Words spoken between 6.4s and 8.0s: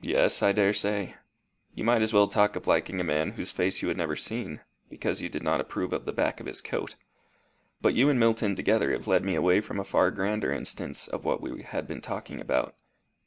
of his coat. But